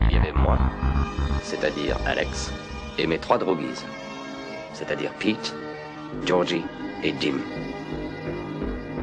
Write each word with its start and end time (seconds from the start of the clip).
Il 0.00 0.10
y 0.10 0.16
avait 0.16 0.32
moi, 0.32 0.58
c'est-à-dire 1.42 1.96
Alex, 2.06 2.52
et 2.98 3.06
mes 3.06 3.18
trois 3.18 3.38
droguises, 3.38 3.84
c'est-à-dire 4.72 5.12
Pete, 5.18 5.54
Georgie 6.24 6.64
et 7.02 7.14
Jim. 7.20 7.38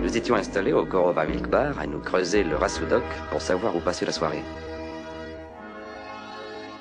Nous 0.02 0.18
étions 0.18 0.36
installés 0.36 0.74
au 0.74 0.86
Korova 0.86 1.26
Milk 1.26 1.48
Bar 1.50 1.80
à 1.80 1.88
nous 1.88 2.00
creuser 2.00 2.44
le 2.44 2.56
Rassoudok 2.56 3.04
pour 3.32 3.42
savoir 3.42 3.76
où 3.76 3.80
passer 3.80 4.06
la 4.06 4.12
soirée. 4.12 4.44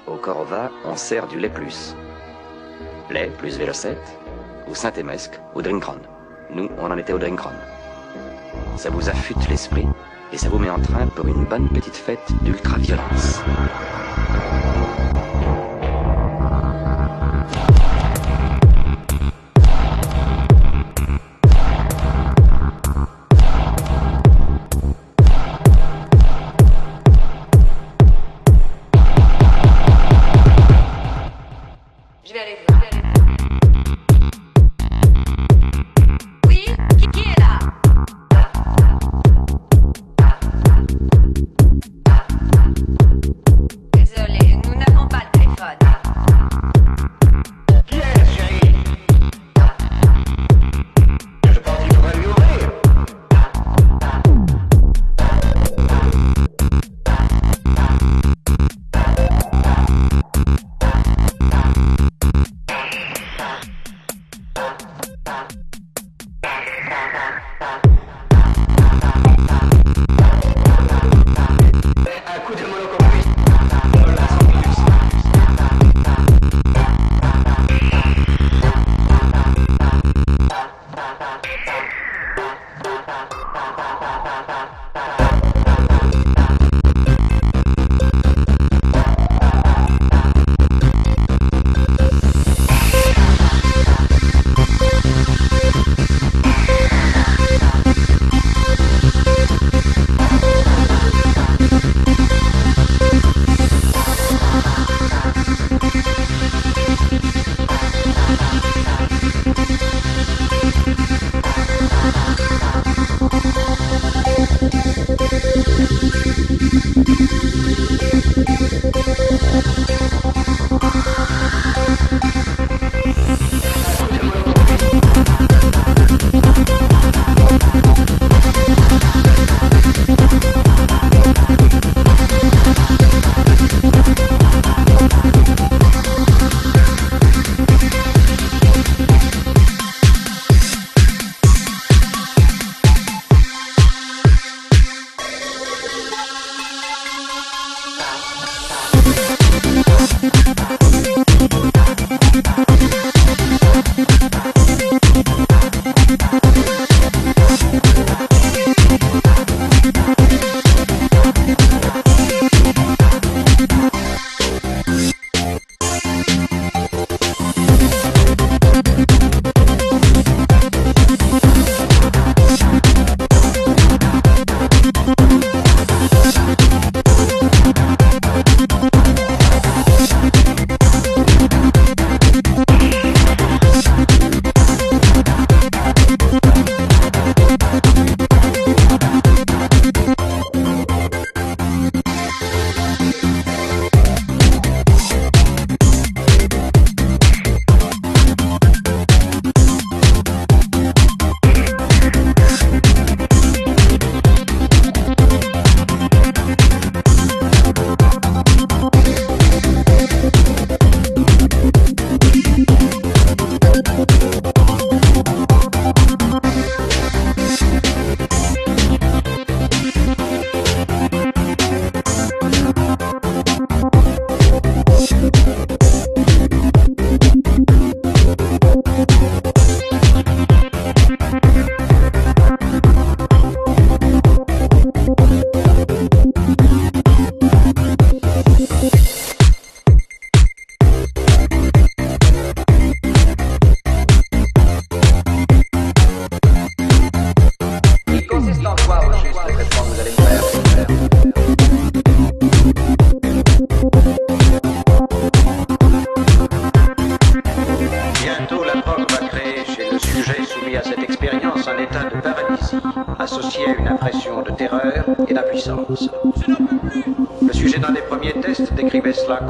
Au 0.06 0.16
Korova, 0.16 0.70
on 0.84 0.96
sert 0.96 1.26
du 1.26 1.38
lait 1.38 1.48
plus. 1.48 1.94
Lait 3.10 3.30
plus 3.38 3.56
Vélocette, 3.56 4.18
ou 4.68 4.74
Saint-Émesque, 4.74 5.40
ou 5.54 5.62
Drinkron. 5.62 5.98
Nous, 6.50 6.68
on 6.78 6.90
en 6.90 6.98
était 6.98 7.12
au 7.12 7.18
Drinkron. 7.18 7.52
Ça 8.76 8.90
vous 8.90 9.08
affûte 9.08 9.48
l'esprit 9.48 9.86
et 10.32 10.38
ça 10.38 10.48
vous 10.48 10.58
met 10.58 10.70
en 10.70 10.80
train 10.80 11.06
pour 11.06 11.26
une 11.26 11.44
bonne 11.44 11.68
petite 11.68 11.96
fête 11.96 12.32
d'ultra-violence. 12.42 13.40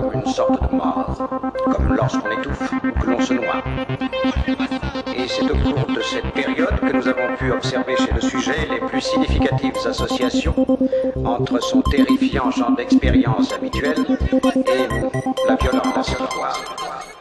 Comme 0.00 0.20
une 0.20 0.26
sorte 0.26 0.70
de 0.70 0.76
mort, 0.76 1.16
comme 1.64 1.94
lorsqu'on 1.94 2.30
étouffe 2.30 2.72
ou 2.72 3.00
que 3.00 3.10
l'on 3.10 3.20
se 3.20 3.34
noie. 3.34 3.62
Et 5.16 5.28
c'est 5.28 5.50
au 5.50 5.56
cours 5.56 5.86
de 5.94 6.02
cette 6.02 6.32
période 6.32 6.80
que 6.80 6.96
nous 6.96 7.08
avons 7.08 7.36
pu 7.38 7.52
observer 7.52 7.96
chez 7.96 8.12
le 8.12 8.20
sujet 8.20 8.68
les 8.70 8.80
plus 8.80 9.00
significatives 9.00 9.78
associations 9.86 10.66
entre 11.24 11.62
son 11.62 11.82
terrifiant 11.82 12.50
champ 12.50 12.70
d'expérience 12.72 13.52
habituel 13.52 13.94
et 14.08 15.48
la 15.48 15.56
violence. 15.56 16.10
J'étais 16.10 17.13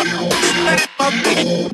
Let 0.00 0.80
it 0.80 0.88
pop, 0.96 1.12
it 1.12 1.70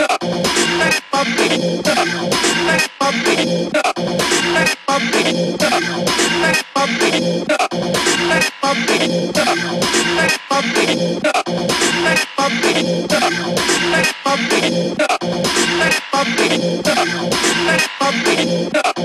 pop, 18.73 18.96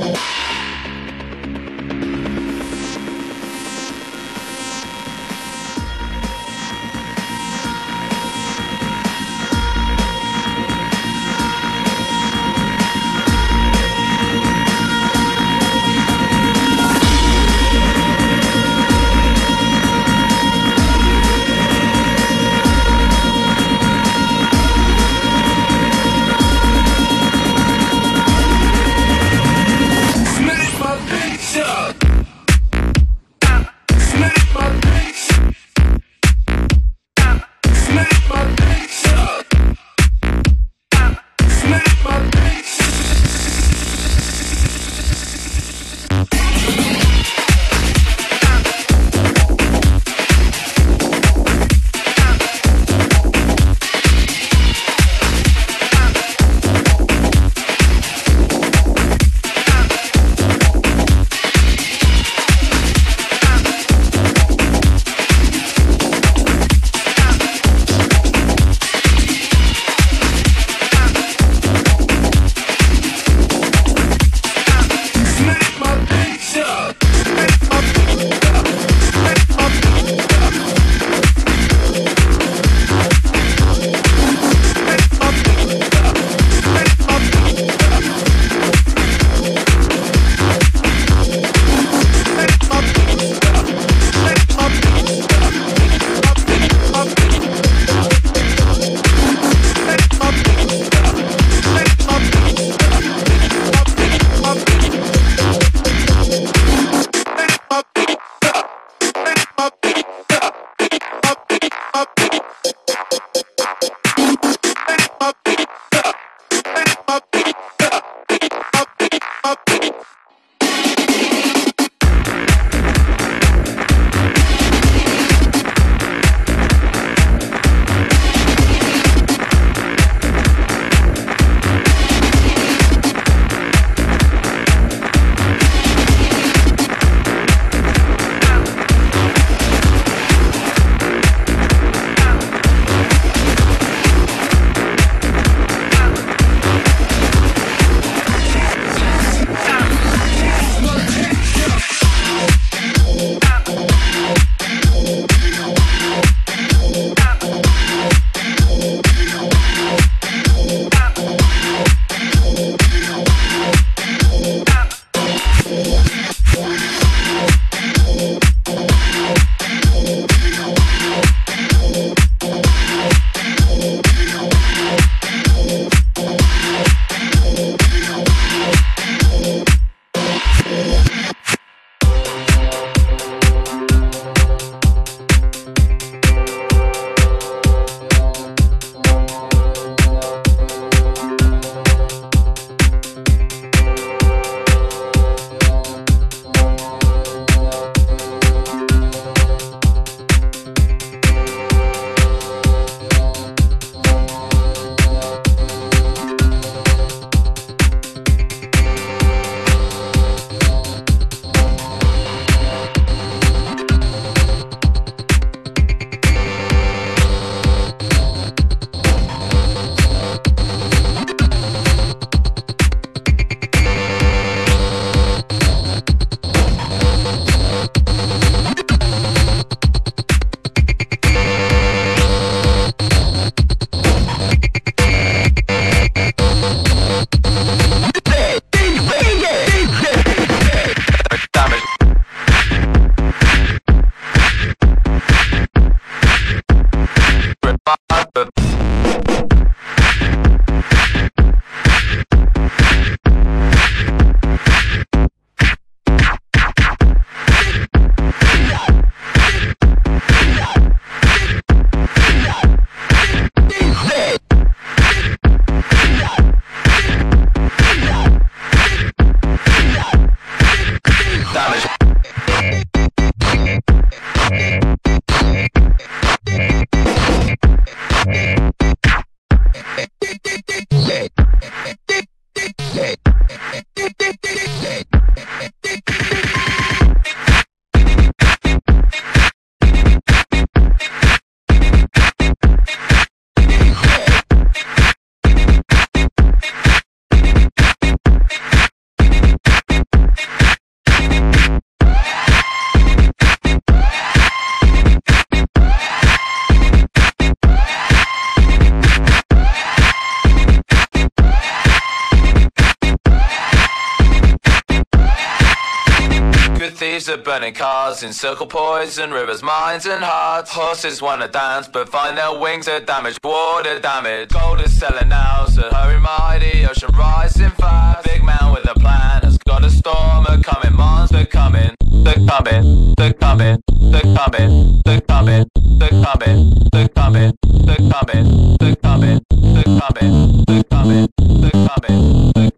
burning 317.51 317.73
cars, 317.73 318.23
encircle 318.23 318.65
poison 318.65 319.29
rivers, 319.29 319.61
minds 319.61 320.05
and 320.05 320.23
hearts. 320.23 320.71
Horses 320.71 321.21
wanna 321.21 321.49
dance, 321.49 321.85
but 321.85 322.07
find 322.07 322.37
their 322.37 322.57
wings 322.57 322.87
are 322.87 323.01
damaged, 323.01 323.39
water 323.43 323.99
damage. 323.99 324.47
Gold 324.47 324.79
is 324.79 324.97
selling 324.97 325.27
now, 325.27 325.65
so 325.65 325.81
hurry 325.91 326.17
mighty, 326.17 326.85
ocean 326.85 327.09
rising 327.13 327.71
fast. 327.71 328.23
Big 328.23 328.41
man 328.41 328.71
with 328.71 328.89
a 328.89 328.93
plan 328.93 329.41
has 329.41 329.57
got 329.67 329.83
a 329.83 329.89
storm 329.89 330.45
a 330.47 330.63
coming, 330.63 330.95
monster 330.95 331.45
coming. 331.45 331.93
They're 332.25 332.45
coming, 332.47 333.15
they're 333.17 333.33
coming, 333.33 333.79
they're 333.99 334.33
coming, 334.39 335.01
they're 335.03 335.19
coming, 335.19 335.65
they're 335.99 336.19
coming, 336.21 336.87
they're 336.93 337.09
coming, 337.09 337.67
they're 337.81 337.97
coming, 337.99 338.77
they're 338.79 338.95
coming, 338.95 339.45
they're 339.75 339.93
coming, 339.95 340.63
they're 340.67 340.83
coming, 340.83 341.27
coming, 341.27 341.27
they're 341.61 341.87
coming, 341.89 342.51
they're 342.55 342.70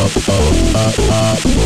up, 0.00 0.16
up, 0.16 0.98
up, 0.98 1.46
up. 1.46 1.59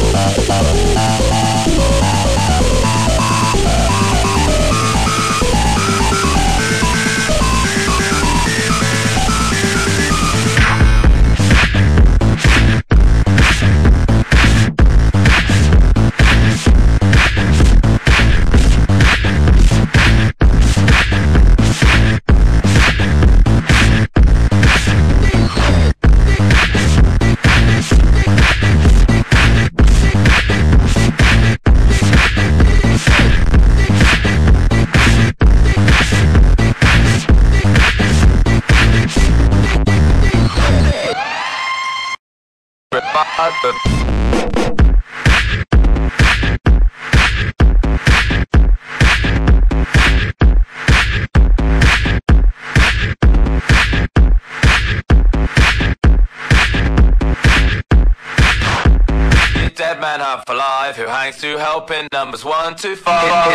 one 62.45 62.77
too 62.77 62.97
far. 62.97 63.54